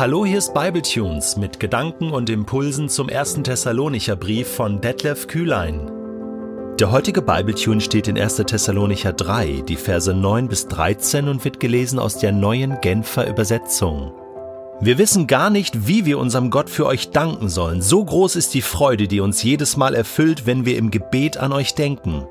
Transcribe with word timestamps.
Hallo, 0.00 0.24
hier 0.24 0.38
ist 0.38 0.54
Bibletunes 0.54 1.36
mit 1.36 1.60
Gedanken 1.60 2.10
und 2.10 2.30
Impulsen 2.30 2.88
zum 2.88 3.10
ersten 3.10 3.44
Thessalonicher 3.44 4.16
Brief 4.16 4.48
von 4.48 4.80
Detlef 4.80 5.26
Kühlein. 5.26 5.90
Der 6.78 6.90
heutige 6.90 7.20
Bibletune 7.20 7.82
steht 7.82 8.08
in 8.08 8.18
1. 8.18 8.36
Thessalonicher 8.36 9.12
3, 9.12 9.62
die 9.68 9.76
Verse 9.76 10.14
9 10.14 10.48
bis 10.48 10.68
13 10.68 11.28
und 11.28 11.44
wird 11.44 11.60
gelesen 11.60 11.98
aus 11.98 12.16
der 12.16 12.32
neuen 12.32 12.80
Genfer 12.80 13.28
Übersetzung. 13.28 14.14
Wir 14.80 14.96
wissen 14.96 15.26
gar 15.26 15.50
nicht, 15.50 15.86
wie 15.86 16.06
wir 16.06 16.18
unserem 16.18 16.48
Gott 16.48 16.70
für 16.70 16.86
euch 16.86 17.10
danken 17.10 17.50
sollen. 17.50 17.82
So 17.82 18.02
groß 18.02 18.36
ist 18.36 18.54
die 18.54 18.62
Freude, 18.62 19.06
die 19.06 19.20
uns 19.20 19.42
jedes 19.42 19.76
Mal 19.76 19.94
erfüllt, 19.94 20.46
wenn 20.46 20.64
wir 20.64 20.78
im 20.78 20.90
Gebet 20.90 21.36
an 21.36 21.52
euch 21.52 21.74
denken. 21.74 22.24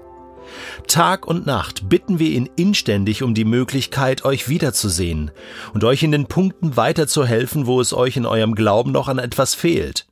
Tag 0.87 1.27
und 1.27 1.45
Nacht 1.45 1.89
bitten 1.89 2.19
wir 2.19 2.29
ihn 2.29 2.49
inständig 2.55 3.23
um 3.23 3.33
die 3.33 3.45
Möglichkeit, 3.45 4.25
euch 4.25 4.49
wiederzusehen 4.49 5.31
und 5.73 5.83
euch 5.83 6.03
in 6.03 6.11
den 6.11 6.27
Punkten 6.27 6.77
weiterzuhelfen, 6.77 7.67
wo 7.67 7.81
es 7.81 7.93
euch 7.93 8.17
in 8.17 8.25
eurem 8.25 8.55
Glauben 8.55 8.91
noch 8.91 9.07
an 9.07 9.19
etwas 9.19 9.55
fehlt. 9.55 10.07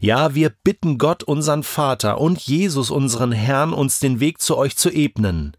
Ja, 0.00 0.34
wir 0.34 0.50
bitten 0.64 0.98
Gott, 0.98 1.22
unseren 1.22 1.62
Vater 1.62 2.20
und 2.20 2.38
Jesus, 2.40 2.90
unseren 2.90 3.32
Herrn, 3.32 3.72
uns 3.72 3.98
den 3.98 4.20
Weg 4.20 4.40
zu 4.40 4.56
euch 4.56 4.76
zu 4.76 4.90
ebnen. 4.90 5.56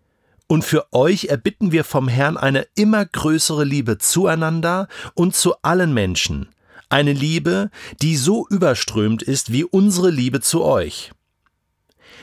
Und 0.47 0.65
für 0.65 0.91
euch 0.91 1.25
erbitten 1.25 1.71
wir 1.71 1.83
vom 1.83 2.07
Herrn 2.07 2.35
eine 2.35 2.67
immer 2.75 3.05
größere 3.05 3.63
Liebe 3.63 3.97
zueinander 3.99 4.87
und 5.13 5.33
zu 5.33 5.53
allen 5.61 5.93
Menschen, 5.93 6.49
eine 6.89 7.13
Liebe, 7.13 7.69
die 8.01 8.17
so 8.17 8.47
überströmt 8.49 9.23
ist 9.23 9.53
wie 9.53 9.63
unsere 9.63 10.09
Liebe 10.09 10.41
zu 10.41 10.63
euch. 10.63 11.11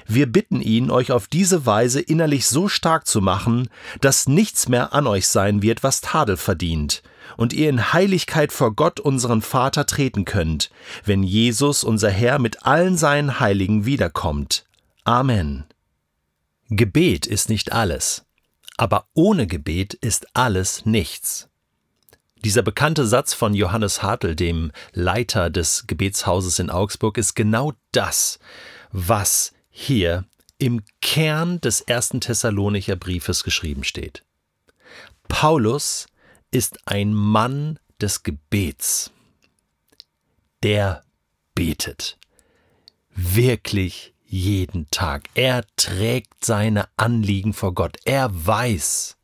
Wir 0.06 0.26
bitten 0.26 0.60
ihn, 0.60 0.90
euch 0.90 1.12
auf 1.12 1.26
diese 1.26 1.66
Weise 1.66 2.00
innerlich 2.00 2.46
so 2.46 2.68
stark 2.68 3.06
zu 3.06 3.20
machen, 3.20 3.68
dass 4.00 4.28
nichts 4.28 4.68
mehr 4.68 4.92
an 4.92 5.06
euch 5.06 5.28
sein 5.28 5.62
wird, 5.62 5.82
was 5.82 6.00
Tadel 6.00 6.36
verdient, 6.36 7.02
und 7.36 7.52
ihr 7.52 7.68
in 7.68 7.92
Heiligkeit 7.92 8.52
vor 8.52 8.74
Gott 8.74 9.00
unseren 9.00 9.42
Vater 9.42 9.86
treten 9.86 10.24
könnt, 10.24 10.70
wenn 11.04 11.22
Jesus, 11.22 11.84
unser 11.84 12.10
Herr, 12.10 12.38
mit 12.38 12.64
allen 12.64 12.96
seinen 12.96 13.40
Heiligen 13.40 13.84
wiederkommt. 13.84 14.64
Amen. 15.04 15.64
Gebet 16.70 17.26
ist 17.26 17.48
nicht 17.48 17.72
alles, 17.72 18.26
aber 18.76 19.06
ohne 19.14 19.46
Gebet 19.46 19.94
ist 19.94 20.26
alles 20.34 20.84
nichts. 20.84 21.48
Dieser 22.44 22.62
bekannte 22.62 23.06
Satz 23.06 23.34
von 23.34 23.52
Johannes 23.52 24.02
Hartl, 24.02 24.36
dem 24.36 24.70
Leiter 24.92 25.50
des 25.50 25.86
Gebetshauses 25.86 26.58
in 26.58 26.70
Augsburg, 26.70 27.18
ist 27.18 27.34
genau 27.34 27.72
das, 27.90 28.38
was 28.92 29.52
hier 29.78 30.24
im 30.58 30.82
Kern 31.00 31.60
des 31.60 31.80
ersten 31.80 32.20
Thessalonicher 32.20 32.96
Briefes 32.96 33.44
geschrieben 33.44 33.84
steht. 33.84 34.24
Paulus 35.28 36.08
ist 36.50 36.80
ein 36.86 37.14
Mann 37.14 37.78
des 38.00 38.24
Gebets. 38.24 39.12
Der 40.64 41.04
betet. 41.54 42.18
Wirklich 43.14 44.14
jeden 44.24 44.90
Tag. 44.90 45.28
Er 45.34 45.64
trägt 45.76 46.44
seine 46.44 46.88
Anliegen 46.96 47.52
vor 47.52 47.72
Gott. 47.72 47.98
Er 48.04 48.30
weiß. 48.32 49.16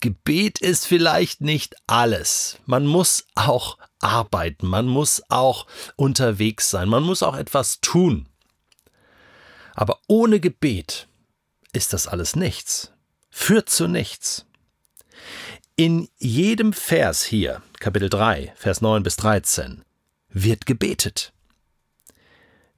Gebet 0.00 0.58
ist 0.58 0.86
vielleicht 0.86 1.40
nicht 1.40 1.76
alles. 1.86 2.58
Man 2.66 2.84
muss 2.84 3.26
auch 3.36 3.78
arbeiten, 4.00 4.66
man 4.66 4.86
muss 4.86 5.22
auch 5.28 5.66
unterwegs 5.96 6.68
sein, 6.68 6.88
man 6.88 7.02
muss 7.02 7.22
auch 7.22 7.36
etwas 7.36 7.80
tun. 7.80 8.28
Aber 9.76 10.00
ohne 10.08 10.40
Gebet 10.40 11.06
ist 11.72 11.92
das 11.92 12.08
alles 12.08 12.34
nichts, 12.34 12.92
führt 13.30 13.68
zu 13.68 13.86
nichts. 13.86 14.46
In 15.76 16.08
jedem 16.16 16.72
Vers 16.72 17.22
hier, 17.22 17.62
Kapitel 17.78 18.08
3, 18.08 18.54
Vers 18.56 18.80
9 18.80 19.02
bis 19.02 19.16
13, 19.16 19.84
wird 20.30 20.64
gebetet. 20.64 21.34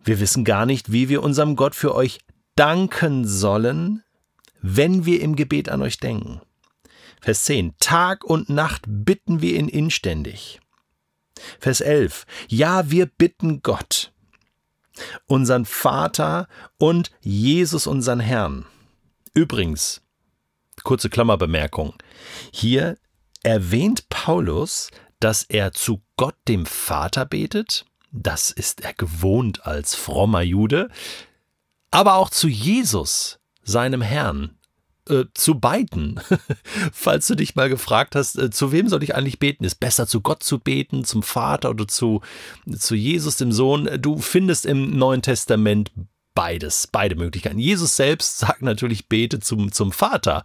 Wir 0.03 0.19
wissen 0.19 0.45
gar 0.45 0.67
nicht, 0.67 0.91
wie 0.91 1.09
wir 1.09 1.23
unserem 1.23 1.55
Gott 1.55 1.77
für 1.77 1.95
euch 1.95 2.19
danken 2.57 3.25
sollen, 3.25 4.03
wenn 4.61 5.07
wir 5.07 5.21
im 5.21 5.37
Gebet 5.37 5.69
an 5.69 5.83
euch 5.83 5.99
denken. 5.99 6.41
Vers 7.21 7.45
10. 7.45 7.77
Tag 7.79 8.25
und 8.25 8.49
Nacht 8.49 8.83
bitten 8.89 9.41
wir 9.41 9.55
ihn 9.55 9.69
inständig. 9.69 10.61
Vers 11.61 11.81
11. 11.81 12.27
Ja, 12.49 12.91
wir 12.91 13.07
bitten 13.07 13.63
Gott 13.63 14.13
unseren 15.27 15.65
Vater 15.65 16.49
und 16.79 17.11
Jesus, 17.21 17.87
unseren 17.87 18.21
Herrn. 18.21 18.67
Übrigens, 19.35 20.03
kurze 20.83 21.11
Klammerbemerkung, 21.11 21.95
hier 22.53 22.97
erwähnt 23.43 24.09
Paulus, 24.09 24.91
dass 25.21 25.43
er 25.43 25.73
zu 25.73 26.03
Gott 26.17 26.37
dem 26.47 26.67
Vater 26.67 27.25
betet, 27.25 27.85
das 28.11 28.51
ist 28.51 28.83
er 28.83 28.95
gewohnt 28.95 29.67
als 29.67 29.95
frommer 29.95 30.43
Jude, 30.43 30.89
aber 31.91 32.15
auch 32.15 32.31
zu 32.31 32.49
Jesus, 32.49 33.39
seinem 33.63 34.03
Herrn, 34.03 34.58
äh, 35.09 35.25
zu 35.35 35.59
beiden. 35.59 36.21
Falls 36.93 37.27
du 37.27 37.35
dich 37.35 37.55
mal 37.55 37.69
gefragt 37.69 38.15
hast, 38.15 38.39
äh, 38.39 38.51
zu 38.51 38.73
wem 38.73 38.89
soll 38.89 39.03
ich 39.03 39.15
eigentlich 39.15 39.39
beten? 39.39 39.65
Ist 39.65 39.81
besser 39.81 40.07
zu 40.07 40.21
Gott 40.21 40.43
zu 40.43 40.59
beten, 40.59 41.05
zum 41.05 41.23
Vater 41.23 41.71
oder 41.71 41.89
zu, 41.89 42.21
zu 42.77 42.95
Jesus, 42.95 43.37
dem 43.37 43.53
Sohn? 43.53 43.89
Du 44.01 44.19
findest 44.19 44.67
im 44.67 44.97
Neuen 44.97 45.23
Testament 45.23 45.91
beides, 46.35 46.87
beide 46.87 47.17
Möglichkeiten. 47.17 47.59
Jesus 47.59 47.97
selbst 47.97 48.39
sagt 48.39 48.63
natürlich, 48.63 49.09
bete 49.09 49.41
zum, 49.41 49.73
zum 49.73 49.91
Vater. 49.91 50.45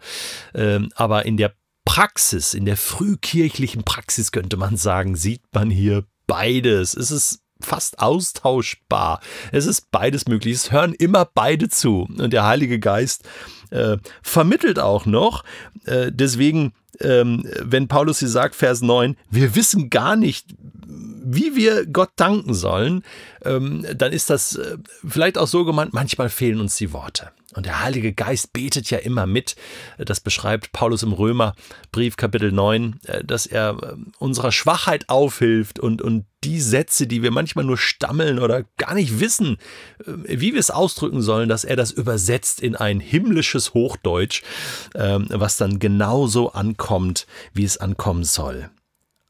Ähm, 0.56 0.90
aber 0.96 1.26
in 1.26 1.38
der 1.38 1.54
Praxis, 1.86 2.54
in 2.54 2.66
der 2.66 2.78
frühkirchlichen 2.78 3.84
Praxis 3.84 4.32
könnte 4.32 4.58
man 4.58 4.78
sagen, 4.78 5.16
sieht 5.16 5.44
man 5.54 5.70
hier 5.70 6.06
beides. 6.26 6.96
Es 6.96 7.12
ist 7.12 7.43
fast 7.64 8.00
austauschbar. 8.00 9.22
Es 9.52 9.66
ist 9.66 9.92
beides 9.92 10.28
möglich. 10.28 10.56
Es 10.56 10.72
hören 10.72 10.94
immer 10.94 11.26
beide 11.26 11.70
zu. 11.70 12.08
Und 12.18 12.34
der 12.34 12.46
Heilige 12.46 12.80
Geist 12.80 13.24
äh, 13.72 13.98
vermittelt 14.22 14.80
auch 14.80 15.06
noch. 15.06 15.44
Äh, 15.86 16.12
deswegen, 16.12 16.74
ähm, 17.00 17.44
wenn 17.60 17.88
Paulus 17.88 18.20
hier 18.20 18.30
sagt, 18.30 18.56
Vers 18.56 18.82
9, 18.82 19.18
wir 19.30 19.56
wissen 19.56 19.90
gar 19.90 20.16
nicht, 20.16 20.56
wie 21.26 21.56
wir 21.56 21.86
Gott 21.86 22.12
danken 22.16 22.54
sollen, 22.54 23.04
ähm, 23.44 23.86
dann 23.96 24.12
ist 24.12 24.30
das 24.30 24.56
äh, 24.56 24.78
vielleicht 25.08 25.38
auch 25.38 25.48
so 25.48 25.66
gemeint, 25.66 25.94
manchmal 25.94 26.30
fehlen 26.30 26.60
uns 26.60 26.76
die 26.76 26.94
Worte. 26.94 27.32
Und 27.56 27.66
der 27.66 27.82
Heilige 27.82 28.14
Geist 28.14 28.54
betet 28.54 28.90
ja 28.90 28.98
immer 28.98 29.26
mit. 29.26 29.56
Das 29.98 30.20
beschreibt 30.20 30.72
Paulus 30.72 31.04
im 31.04 31.14
Römerbrief 31.14 32.18
Kapitel 32.18 32.52
9, 32.52 33.00
äh, 33.06 33.24
dass 33.24 33.46
er 33.46 33.78
äh, 33.82 33.96
unserer 34.20 34.52
Schwachheit 34.52 35.10
aufhilft 35.10 35.80
und, 35.80 36.02
und 36.02 36.26
die 36.44 36.60
Sätze, 36.60 37.08
die 37.08 37.24
wir 37.24 37.32
manchmal 37.32 37.66
nur 37.66 37.78
stammeln 37.78 38.38
oder 38.40 38.66
gar 38.78 38.96
nicht 38.96 39.22
wissen, 39.22 39.58
wie 40.06 40.54
wir 40.54 40.60
es 40.60 40.72
ausdrücken 40.72 41.22
sollen, 41.22 41.48
dass 41.48 41.64
er 41.64 41.78
das 41.78 41.92
übersetzt 41.92 42.62
in 42.62 42.76
ein 42.76 43.00
himmlisches 43.00 43.74
Hochdeutsch, 43.74 44.44
ähm, 44.94 45.28
was 45.30 45.56
dann 45.58 45.80
genauso 45.80 46.52
ankommt, 46.52 47.28
wie 47.54 47.64
es 47.64 47.78
ankommen 47.78 48.26
soll. 48.26 48.70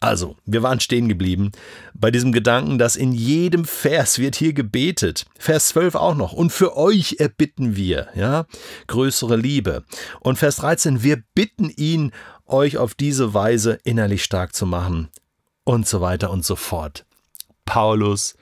Also, 0.03 0.35
wir 0.45 0.61
waren 0.63 0.81
stehen 0.81 1.07
geblieben 1.07 1.53
bei 1.93 2.11
diesem 2.11 2.33
Gedanken, 2.33 2.77
dass 2.77 2.97
in 2.97 3.13
jedem 3.13 3.63
Vers 3.63 4.19
wird 4.19 4.35
hier 4.35 4.51
gebetet. 4.51 5.25
Vers 5.39 5.69
12 5.69 5.95
auch 5.95 6.15
noch. 6.15 6.33
Und 6.33 6.51
für 6.51 6.75
euch 6.75 7.21
erbitten 7.21 7.77
wir, 7.77 8.09
ja, 8.13 8.45
größere 8.87 9.37
Liebe. 9.37 9.85
Und 10.19 10.37
Vers 10.37 10.57
13, 10.57 11.03
wir 11.03 11.23
bitten 11.33 11.69
ihn, 11.69 12.11
euch 12.45 12.77
auf 12.77 12.95
diese 12.95 13.33
Weise 13.33 13.79
innerlich 13.85 14.25
stark 14.25 14.53
zu 14.53 14.65
machen. 14.65 15.07
Und 15.63 15.87
so 15.87 16.01
weiter 16.01 16.31
und 16.31 16.43
so 16.43 16.57
fort. 16.57 17.05
Paulus 17.63 18.35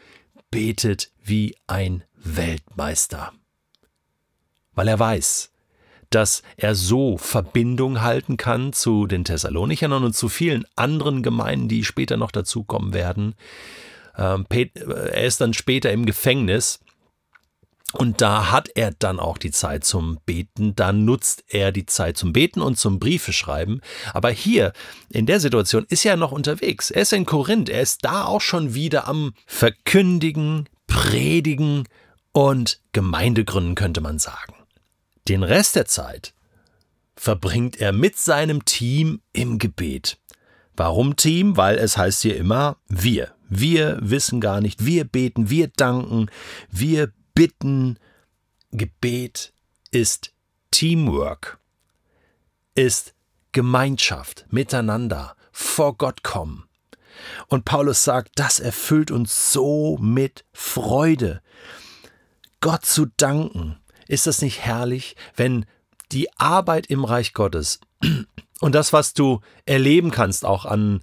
betet 0.50 1.12
wie 1.24 1.56
ein 1.68 2.04
Weltmeister. 2.16 3.34
Weil 4.74 4.88
er 4.88 4.98
weiß, 4.98 5.51
dass 6.12 6.44
er 6.58 6.76
so 6.76 7.18
Verbindung 7.18 8.02
halten 8.02 8.38
kann 8.38 8.74
zu 8.74 9.08
den 9.08 9.24
Thessalonichern 9.24 9.92
und 9.92 10.16
zu 10.16 10.30
vielen 10.30 10.66
anderen 10.76 11.24
Gemeinden, 11.24 11.68
die 11.68 11.84
später 11.84 12.18
noch 12.18 12.32
dazukommen 12.32 12.94
werden. 12.94 13.34
Ähm, 14.18 14.46
er 14.50 15.24
ist 15.24 15.42
dann 15.42 15.54
später 15.54 15.92
im 15.92 16.06
Gefängnis 16.06 16.80
und 17.94 18.22
da 18.22 18.52
hat 18.52 18.70
er 18.76 18.92
dann 18.92 19.20
auch 19.20 19.38
die 19.38 19.52
Zeit 19.52 19.84
zum 19.84 20.20
Beten, 20.26 20.76
da 20.76 20.94
nutzt 20.94 21.44
er 21.50 21.72
die 21.72 21.86
Zeit 21.86 22.18
zum 22.18 22.32
Beten 22.32 22.62
und 22.62 22.78
zum 22.78 23.00
Briefe 23.00 23.34
schreiben. 23.34 23.82
Aber 24.14 24.30
hier, 24.30 24.72
in 25.10 25.26
der 25.26 25.40
Situation, 25.40 25.86
ist 25.90 26.06
er 26.06 26.16
noch 26.16 26.32
unterwegs. 26.32 26.90
Er 26.90 27.02
ist 27.02 27.14
in 27.14 27.26
Korinth, 27.26 27.70
er 27.70 27.82
ist 27.82 28.06
da 28.06 28.26
auch 28.26 28.42
schon 28.42 28.74
wieder 28.74 29.08
am 29.08 29.34
Verkündigen, 29.46 30.70
Predigen 30.88 31.88
und 32.32 32.80
Gemeindegründen, 32.94 33.76
könnte 33.76 34.00
man 34.00 34.20
sagen. 34.20 34.61
Den 35.28 35.44
Rest 35.44 35.76
der 35.76 35.86
Zeit 35.86 36.34
verbringt 37.16 37.80
er 37.80 37.92
mit 37.92 38.18
seinem 38.18 38.66
Team 38.66 39.22
im 39.34 39.60
Gebet. 39.60 40.18
Warum 40.76 41.16
Team? 41.16 41.58
Weil 41.58 41.78
es 41.78 41.98
heißt 41.98 42.22
hier 42.22 42.38
immer 42.38 42.78
wir. 42.88 43.36
Wir 43.48 44.00
wissen 44.02 44.40
gar 44.40 44.62
nicht, 44.62 44.86
wir 44.86 45.04
beten, 45.04 45.50
wir 45.50 45.68
danken, 45.68 46.30
wir 46.70 47.12
bitten. 47.34 48.00
Gebet 48.72 49.54
ist 49.92 50.32
Teamwork, 50.72 51.60
ist 52.76 53.14
Gemeinschaft, 53.52 54.46
miteinander, 54.50 55.36
vor 55.52 55.98
Gott 55.98 56.24
kommen. 56.24 56.64
Und 57.48 57.66
Paulus 57.66 58.06
sagt, 58.06 58.32
das 58.36 58.62
erfüllt 58.62 59.12
uns 59.12 59.52
so 59.52 59.98
mit 59.98 60.46
Freude. 60.54 61.42
Gott 62.62 62.86
zu 62.86 63.08
danken. 63.18 63.81
Ist 64.12 64.28
das 64.28 64.42
nicht 64.42 64.60
herrlich, 64.60 65.16
wenn 65.38 65.66
die 66.12 66.28
Arbeit 66.38 66.88
im 66.88 67.06
Reich 67.06 67.32
Gottes 67.32 67.80
und 68.60 68.76
das, 68.76 68.92
was 68.92 69.14
du 69.14 69.40
erleben 69.66 70.12
kannst, 70.12 70.44
auch 70.44 70.66
an 70.66 71.02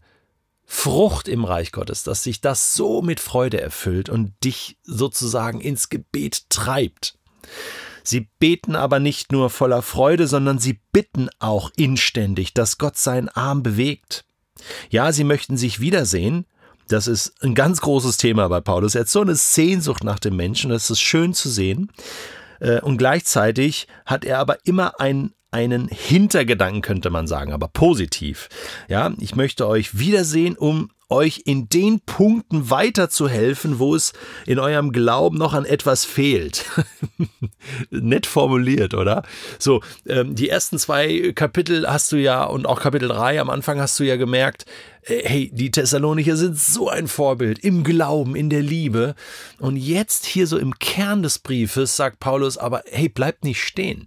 Frucht 0.66 1.26
im 1.26 1.46
Reich 1.46 1.72
Gottes, 1.72 2.02
dass 2.02 2.22
sich 2.22 2.42
das 2.42 2.74
so 2.74 3.00
mit 3.00 3.18
Freude 3.18 3.62
erfüllt 3.62 4.10
und 4.10 4.34
dich 4.44 4.76
sozusagen 4.84 5.62
ins 5.62 5.88
Gebet 5.88 6.50
treibt. 6.50 7.16
Sie 8.04 8.28
beten 8.38 8.76
aber 8.76 8.98
nicht 9.00 9.32
nur 9.32 9.48
voller 9.48 9.80
Freude, 9.80 10.28
sondern 10.28 10.58
sie 10.58 10.78
bitten 10.92 11.30
auch 11.38 11.70
inständig, 11.78 12.52
dass 12.52 12.76
Gott 12.76 12.98
seinen 12.98 13.30
Arm 13.30 13.62
bewegt. 13.62 14.26
Ja, 14.90 15.12
sie 15.12 15.24
möchten 15.24 15.56
sich 15.56 15.80
wiedersehen. 15.80 16.44
Das 16.88 17.06
ist 17.06 17.42
ein 17.42 17.54
ganz 17.54 17.80
großes 17.80 18.18
Thema 18.18 18.48
bei 18.48 18.60
Paulus. 18.60 18.94
Er 18.94 19.02
hat 19.02 19.08
so 19.08 19.22
eine 19.22 19.34
Sehnsucht 19.34 20.04
nach 20.04 20.18
dem 20.18 20.36
Menschen, 20.36 20.68
das 20.68 20.90
ist 20.90 21.00
schön 21.00 21.32
zu 21.32 21.48
sehen. 21.48 21.90
Äh, 22.60 22.80
und 22.80 22.98
gleichzeitig 22.98 23.86
hat 24.06 24.24
er 24.24 24.38
aber 24.38 24.58
immer 24.64 25.00
ein, 25.00 25.32
einen 25.50 25.88
Hintergedanken, 25.88 26.82
könnte 26.82 27.10
man 27.10 27.26
sagen, 27.26 27.52
aber 27.52 27.68
positiv. 27.68 28.48
Ja, 28.88 29.12
ich 29.18 29.34
möchte 29.34 29.66
euch 29.66 29.98
wiedersehen, 29.98 30.56
um 30.56 30.90
euch 31.08 31.42
in 31.46 31.68
den 31.68 32.00
Punkten 32.00 32.70
weiterzuhelfen, 32.70 33.78
wo 33.78 33.94
es 33.94 34.12
in 34.46 34.58
eurem 34.58 34.92
Glauben 34.92 35.38
noch 35.38 35.54
an 35.54 35.64
etwas 35.64 36.04
fehlt. 36.04 36.66
Nett 37.90 38.26
formuliert, 38.26 38.94
oder? 38.94 39.22
So, 39.58 39.82
ähm, 40.06 40.34
die 40.34 40.48
ersten 40.48 40.78
zwei 40.78 41.32
Kapitel 41.34 41.88
hast 41.88 42.12
du 42.12 42.16
ja 42.16 42.44
und 42.44 42.66
auch 42.66 42.80
Kapitel 42.80 43.08
drei 43.08 43.40
am 43.40 43.50
Anfang 43.50 43.80
hast 43.80 43.98
du 43.98 44.04
ja 44.04 44.16
gemerkt, 44.16 44.66
äh, 45.02 45.22
hey, 45.24 45.50
die 45.52 45.70
Thessalonicher 45.70 46.36
sind 46.36 46.58
so 46.58 46.88
ein 46.88 47.08
Vorbild 47.08 47.58
im 47.58 47.84
Glauben, 47.84 48.36
in 48.36 48.50
der 48.50 48.62
Liebe. 48.62 49.14
Und 49.58 49.76
jetzt 49.76 50.26
hier 50.26 50.46
so 50.46 50.58
im 50.58 50.78
Kern 50.78 51.22
des 51.22 51.38
Briefes 51.38 51.96
sagt 51.96 52.20
Paulus 52.20 52.58
aber, 52.58 52.82
hey, 52.90 53.08
bleibt 53.08 53.44
nicht 53.44 53.62
stehen. 53.62 54.06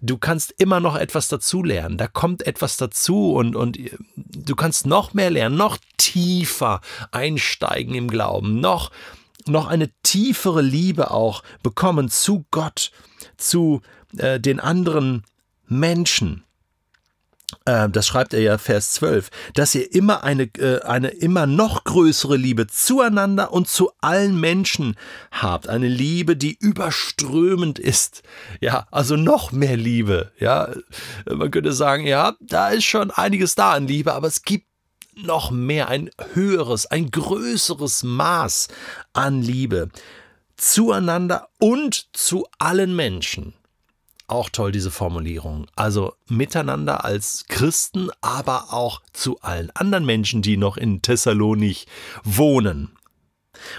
Äh, 0.00 0.04
äh, 0.04 0.06
du 0.06 0.18
kannst 0.18 0.54
immer 0.58 0.80
noch 0.80 0.96
etwas 0.96 1.28
dazulernen. 1.28 1.98
Da 1.98 2.06
kommt 2.06 2.46
etwas 2.46 2.76
dazu 2.76 3.32
und, 3.32 3.56
und 3.56 3.78
du 4.16 4.56
kannst 4.56 4.86
noch 4.86 5.14
mehr 5.14 5.30
lernen, 5.30 5.56
noch 5.56 5.78
tiefer 5.96 6.80
einsteigen 7.12 7.94
im 7.94 8.08
Glauben, 8.08 8.60
noch, 8.60 8.90
noch 9.46 9.66
eine 9.66 9.90
tiefere 10.02 10.62
Liebe 10.62 11.10
auch 11.10 11.42
bekommen 11.62 12.08
zu 12.08 12.44
Gott, 12.50 12.92
zu 13.36 13.82
äh, 14.16 14.40
den 14.40 14.60
anderen 14.60 15.24
Menschen. 15.66 16.44
Äh, 17.64 17.88
das 17.88 18.06
schreibt 18.06 18.34
er 18.34 18.40
ja 18.40 18.58
Vers 18.58 18.92
12, 18.92 19.30
dass 19.54 19.74
ihr 19.74 19.92
immer 19.94 20.24
eine, 20.24 20.44
äh, 20.58 20.82
eine 20.82 21.08
immer 21.08 21.46
noch 21.46 21.84
größere 21.84 22.36
Liebe 22.36 22.66
zueinander 22.66 23.52
und 23.52 23.68
zu 23.68 23.90
allen 24.00 24.38
Menschen 24.38 24.96
habt. 25.30 25.68
Eine 25.68 25.88
Liebe, 25.88 26.36
die 26.36 26.56
überströmend 26.58 27.78
ist. 27.78 28.22
Ja, 28.60 28.86
also 28.90 29.16
noch 29.16 29.52
mehr 29.52 29.76
Liebe. 29.76 30.32
Ja, 30.38 30.70
man 31.26 31.50
könnte 31.50 31.72
sagen, 31.72 32.06
ja, 32.06 32.34
da 32.40 32.68
ist 32.68 32.84
schon 32.84 33.10
einiges 33.10 33.54
da 33.54 33.72
an 33.72 33.86
Liebe, 33.86 34.14
aber 34.14 34.28
es 34.28 34.42
gibt 34.42 34.66
noch 35.16 35.50
mehr, 35.50 35.88
ein 35.88 36.10
höheres, 36.32 36.86
ein 36.86 37.10
größeres 37.10 38.02
Maß 38.02 38.68
an 39.12 39.42
Liebe 39.42 39.90
zueinander 40.56 41.48
und 41.58 42.08
zu 42.12 42.46
allen 42.58 42.94
Menschen. 42.94 43.54
Auch 44.30 44.48
toll, 44.48 44.70
diese 44.70 44.92
Formulierung. 44.92 45.66
Also 45.74 46.14
miteinander 46.28 47.04
als 47.04 47.46
Christen, 47.48 48.10
aber 48.20 48.72
auch 48.72 49.02
zu 49.12 49.40
allen 49.40 49.70
anderen 49.74 50.06
Menschen, 50.06 50.40
die 50.40 50.56
noch 50.56 50.76
in 50.76 51.02
Thessalonich 51.02 51.88
wohnen. 52.22 52.92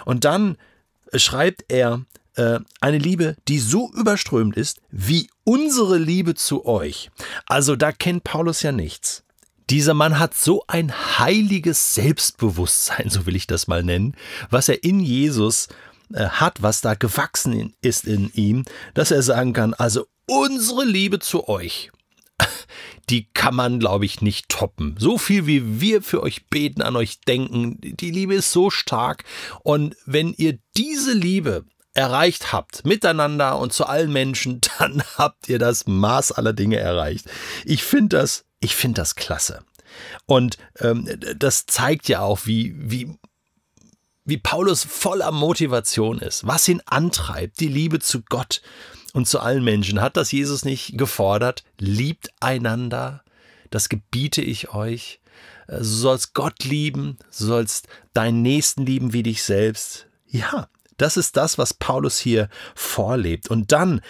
Und 0.03 0.25
dann 0.25 0.57
schreibt 1.13 1.63
er 1.69 2.01
äh, 2.35 2.59
eine 2.81 2.97
Liebe, 2.97 3.37
die 3.47 3.59
so 3.59 3.93
überströmt 3.93 4.57
ist, 4.57 4.81
wie 4.91 5.29
unsere 5.45 5.97
Liebe 5.97 6.35
zu 6.35 6.65
euch. 6.65 7.11
Also 7.45 7.77
da 7.77 7.93
kennt 7.93 8.25
Paulus 8.25 8.61
ja 8.61 8.73
nichts. 8.73 9.23
Dieser 9.69 9.93
Mann 9.93 10.19
hat 10.19 10.33
so 10.33 10.65
ein 10.67 10.91
heiliges 11.17 11.95
Selbstbewusstsein, 11.95 13.09
so 13.09 13.25
will 13.25 13.37
ich 13.37 13.47
das 13.47 13.69
mal 13.69 13.83
nennen, 13.83 14.17
was 14.49 14.67
er 14.67 14.83
in 14.83 14.99
Jesus 14.99 15.67
äh, 15.67 15.90
hat, 16.17 16.61
was 16.61 16.81
da 16.81 16.93
gewachsen 16.93 17.73
ist 17.81 18.05
in 18.05 18.31
ihm, 18.33 18.65
dass 18.93 19.11
er 19.11 19.23
sagen 19.23 19.53
kann, 19.53 19.73
also 19.73 20.05
unsere 20.27 20.85
Liebe 20.85 21.19
zu 21.19 21.47
euch, 21.47 21.91
die 23.09 23.27
kann 23.33 23.55
man, 23.55 23.79
glaube 23.79 24.05
ich, 24.05 24.21
nicht 24.21 24.49
toppen. 24.49 24.95
So 24.97 25.17
viel 25.17 25.45
wie 25.45 25.81
wir 25.81 26.01
für 26.01 26.23
euch 26.23 26.47
beten, 26.47 26.81
an 26.81 26.95
euch 26.95 27.21
denken, 27.21 27.77
die 27.81 28.11
Liebe 28.11 28.35
ist 28.35 28.51
so 28.51 28.69
stark. 28.69 29.23
Und 29.63 29.95
wenn 30.05 30.33
ihr 30.33 30.59
diese 30.77 31.13
Liebe 31.13 31.65
erreicht 31.93 32.53
habt, 32.53 32.85
miteinander 32.85 33.57
und 33.59 33.73
zu 33.73 33.85
allen 33.85 34.11
Menschen, 34.11 34.61
dann 34.79 35.03
habt 35.17 35.49
ihr 35.49 35.59
das 35.59 35.87
Maß 35.87 36.31
aller 36.31 36.53
Dinge 36.53 36.77
erreicht. 36.77 37.29
Ich 37.65 37.83
finde 37.83 38.17
das, 38.17 38.45
ich 38.59 38.75
finde 38.75 39.01
das 39.01 39.15
klasse. 39.15 39.63
Und 40.25 40.57
ähm, 40.79 41.07
das 41.35 41.65
zeigt 41.65 42.07
ja 42.07 42.21
auch, 42.21 42.45
wie, 42.45 42.73
wie 42.77 43.17
wie 44.25 44.37
Paulus 44.37 44.83
voller 44.83 45.31
Motivation 45.31 46.19
ist, 46.19 46.45
was 46.45 46.67
ihn 46.67 46.81
antreibt, 46.85 47.59
die 47.59 47.67
Liebe 47.67 47.99
zu 47.99 48.21
Gott 48.21 48.61
und 49.13 49.27
zu 49.27 49.39
allen 49.39 49.63
Menschen. 49.63 50.01
Hat 50.01 50.17
das 50.17 50.31
Jesus 50.31 50.63
nicht 50.63 50.97
gefordert? 50.97 51.63
Liebt 51.79 52.29
einander, 52.39 53.23
das 53.69 53.89
gebiete 53.89 54.41
ich 54.41 54.73
euch. 54.73 55.19
Du 55.67 55.83
sollst 55.83 56.33
Gott 56.33 56.63
lieben, 56.63 57.17
du 57.37 57.45
sollst 57.45 57.87
deinen 58.13 58.41
Nächsten 58.41 58.85
lieben 58.85 59.13
wie 59.13 59.23
dich 59.23 59.43
selbst. 59.43 60.07
Ja, 60.27 60.67
das 60.97 61.17
ist 61.17 61.37
das, 61.37 61.57
was 61.57 61.73
Paulus 61.73 62.19
hier 62.19 62.49
vorlebt. 62.75 63.49
Und 63.49 63.71
dann 63.71 64.01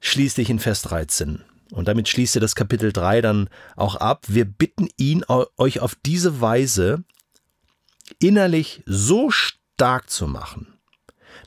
schließlich 0.00 0.50
in 0.50 0.58
Vers 0.58 0.82
13. 0.82 1.42
Und 1.72 1.88
damit 1.88 2.08
schließt 2.08 2.36
er 2.36 2.40
das 2.40 2.54
Kapitel 2.54 2.92
3 2.92 3.20
dann 3.20 3.48
auch 3.76 3.96
ab. 3.96 4.24
Wir 4.28 4.44
bitten 4.44 4.88
ihn, 4.96 5.24
euch 5.56 5.80
auf 5.80 5.96
diese 6.06 6.40
Weise 6.40 7.02
innerlich 8.18 8.82
so 8.86 9.30
stark 9.30 10.10
zu 10.10 10.26
machen, 10.26 10.78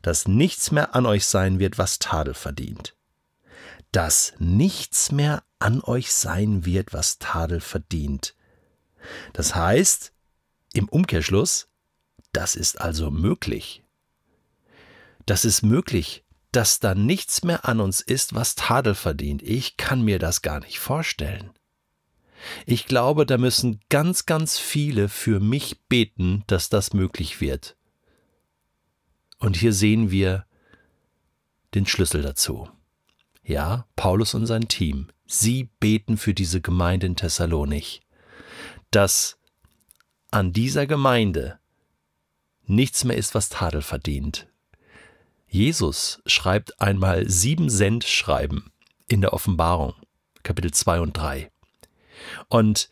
dass 0.02 0.28
nichts 0.28 0.72
mehr 0.72 0.96
an 0.96 1.06
euch 1.06 1.26
sein 1.26 1.60
wird, 1.60 1.78
was 1.78 2.00
Tadel 2.00 2.34
verdient. 2.34 2.96
Dass 3.92 4.34
nichts 4.38 5.12
mehr 5.12 5.44
an 5.60 5.82
euch 5.82 6.12
sein 6.12 6.66
wird, 6.66 6.94
was 6.94 7.20
Tadel 7.20 7.62
verdient. 7.62 8.36
Das 9.34 9.56
heißt, 9.56 10.12
im 10.74 10.90
Umkehrschluss, 10.90 11.70
das 12.34 12.56
ist 12.56 12.80
also 12.82 13.10
möglich. 13.10 13.84
Das 15.26 15.46
ist 15.46 15.62
möglich, 15.62 16.24
dass 16.52 16.80
da 16.80 16.96
nichts 16.96 17.44
mehr 17.44 17.66
an 17.66 17.80
uns 17.80 18.02
ist, 18.02 18.34
was 18.34 18.56
Tadel 18.56 18.96
verdient. 18.96 19.42
Ich 19.44 19.78
kann 19.78 20.02
mir 20.02 20.20
das 20.20 20.42
gar 20.42 20.60
nicht 20.60 20.80
vorstellen. 20.80 21.52
Ich 22.66 22.86
glaube, 22.86 23.26
da 23.26 23.38
müssen 23.38 23.80
ganz, 23.90 24.26
ganz 24.26 24.60
viele 24.60 25.10
für 25.10 25.40
mich 25.40 25.82
beten, 25.88 26.44
dass 26.48 26.70
das 26.70 26.94
möglich 26.94 27.42
wird. 27.42 27.76
Und 29.40 29.58
hier 29.58 29.74
sehen 29.74 30.12
wir 30.12 30.46
den 31.74 31.86
Schlüssel 31.86 32.22
dazu. 32.22 32.70
Ja, 33.44 33.88
Paulus 33.96 34.34
und 34.34 34.46
sein 34.46 34.68
Team, 34.68 35.08
sie 35.26 35.70
beten 35.80 36.18
für 36.18 36.34
diese 36.34 36.62
Gemeinde 36.62 37.08
in 37.08 37.16
Thessalonich, 37.16 38.02
dass 38.92 39.38
an 40.32 40.52
dieser 40.54 40.88
Gemeinde 40.88 41.60
nichts 42.66 43.04
mehr 43.04 43.18
ist, 43.18 43.36
was 43.36 43.50
Tadel 43.50 43.82
verdient. 43.82 44.48
Jesus 45.48 46.22
schreibt 46.26 46.82
einmal 46.82 47.30
sieben 47.30 47.70
Cent 47.70 48.04
schreiben 48.04 48.72
in 49.08 49.22
der 49.22 49.32
Offenbarung, 49.34 49.94
Kapitel 50.44 50.72
2 50.72 51.00
und 51.00 51.16
3. 51.16 51.50
Und 52.48 52.90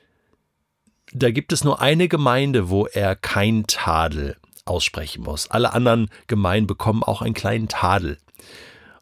da 1.13 1.31
gibt 1.31 1.53
es 1.53 1.63
nur 1.63 1.81
eine 1.81 2.07
Gemeinde, 2.07 2.69
wo 2.69 2.87
er 2.87 3.15
kein 3.15 3.65
Tadel 3.67 4.37
aussprechen 4.65 5.23
muss. 5.23 5.49
Alle 5.49 5.73
anderen 5.73 6.09
Gemeinden 6.27 6.67
bekommen 6.67 7.03
auch 7.03 7.21
einen 7.21 7.33
kleinen 7.33 7.67
Tadel. 7.67 8.17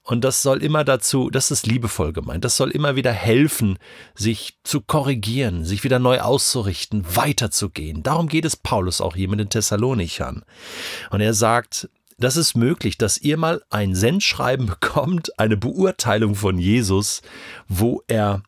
Und 0.05 0.25
das 0.25 0.41
soll 0.41 0.61
immer 0.61 0.83
dazu, 0.83 1.29
das 1.29 1.49
ist 1.49 1.65
liebevoll 1.65 2.11
gemeint, 2.11 2.43
das 2.43 2.57
soll 2.57 2.71
immer 2.71 2.97
wieder 2.97 3.13
helfen, 3.13 3.79
sich 4.15 4.57
zu 4.63 4.81
korrigieren, 4.81 5.63
sich 5.63 5.85
wieder 5.85 5.97
neu 5.97 6.19
auszurichten, 6.19 7.05
weiterzugehen. 7.15 8.03
Darum 8.03 8.27
geht 8.27 8.43
es 8.43 8.57
Paulus 8.57 8.99
auch 8.99 9.15
hier 9.15 9.29
mit 9.29 9.39
den 9.39 9.49
Thessalonichern. 9.49 10.43
Und 11.09 11.21
er 11.21 11.33
sagt, 11.33 11.89
das 12.17 12.35
ist 12.35 12.55
möglich, 12.55 12.97
dass 12.97 13.17
ihr 13.17 13.37
mal 13.37 13.63
ein 13.69 13.95
Sendschreiben 13.95 14.65
bekommt, 14.81 15.39
eine 15.39 15.55
Beurteilung 15.55 16.35
von 16.35 16.59
Jesus, 16.59 17.21
wo 17.69 18.03
er 18.07 18.43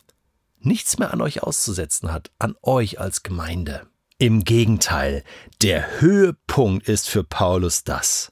nichts 0.66 0.98
mehr 0.98 1.14
an 1.14 1.22
euch 1.22 1.44
auszusetzen 1.44 2.12
hat, 2.12 2.32
an 2.40 2.56
euch 2.62 3.00
als 3.00 3.24
Gemeinde. 3.24 3.88
Im 4.18 4.44
Gegenteil, 4.44 5.24
der 5.62 6.00
Höhepunkt 6.00 6.88
ist 6.88 7.10
für 7.10 7.24
Paulus 7.24 7.84
das. 7.84 8.32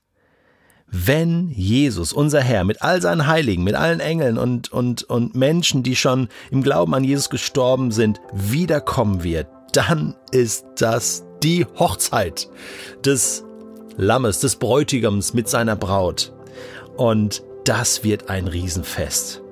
Wenn 0.88 1.50
Jesus, 1.50 2.13
unser 2.13 2.40
Herr, 2.42 2.63
mit 2.63 2.82
all 2.82 3.02
seinen 3.02 3.28
Heiligen, 3.28 3.63
mit 3.63 3.75
allen 3.75 4.00
Engeln 4.00 4.38
und, 4.38 4.72
und, 4.72 5.04
und 5.04 5.36
Menschen, 5.36 5.84
die 5.84 5.96
schon 5.96 6.30
im 6.52 6.63
Glauben 6.63 6.94
an 6.94 7.04
Jesus 7.04 7.30
gestorben 7.30 7.92
sind, 7.92 8.22
wiederkommen 8.32 9.24
wird, 9.24 9.48
dann 9.74 10.16
ist 10.32 10.66
das 10.78 11.25
die 11.42 11.66
Hochzeit 11.66 12.48
des 13.04 13.44
Lammes, 13.98 14.40
des 14.40 14.56
Bräutigams 14.56 15.34
mit 15.34 15.50
seiner 15.50 15.75
Braut. 15.75 16.32
Und 16.96 17.44
das 17.66 18.04
wird 18.04 18.30
ein 18.30 18.48
Riesenfest. 18.48 19.42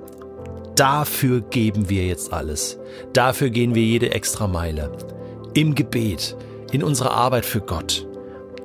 Dafür 0.82 1.42
geben 1.42 1.90
wir 1.90 2.08
jetzt 2.08 2.34
alles. 2.34 2.80
Dafür 3.14 3.52
gehen 3.52 3.76
wir 3.76 3.84
jede 3.84 4.16
extra 4.16 4.48
Meile. 4.48 4.92
Im 5.54 5.76
Gebet, 5.76 6.36
in 6.72 6.82
unserer 6.82 7.12
Arbeit 7.12 7.46
für 7.46 7.62
Gott. 7.62 8.08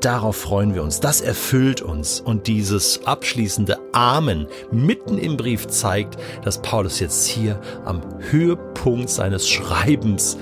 Darauf 0.00 0.34
freuen 0.34 0.74
wir 0.74 0.82
uns. 0.82 1.00
Das 1.00 1.20
erfüllt 1.20 1.82
uns. 1.82 2.20
Und 2.20 2.46
dieses 2.46 3.04
abschließende 3.04 3.76
Amen 3.92 4.46
mitten 4.70 5.18
im 5.18 5.36
Brief 5.36 5.66
zeigt, 5.66 6.16
dass 6.42 6.62
Paulus 6.62 7.00
jetzt 7.00 7.26
hier 7.26 7.60
am 7.84 8.00
Höhepunkt 8.30 9.10
seines 9.10 9.46
Schreibens 9.46 10.38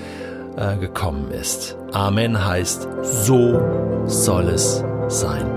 äh, 0.56 0.76
gekommen 0.76 1.32
ist. 1.32 1.76
Amen 1.90 2.46
heißt, 2.46 2.86
so 3.02 3.60
soll 4.06 4.44
es 4.44 4.84
sein. 5.08 5.53